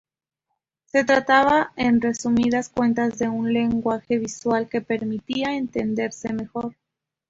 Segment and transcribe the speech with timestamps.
[0.85, 6.75] Se trataba, en resumidas cuentas, de un lenguaje visual que permitía entenderse mejor.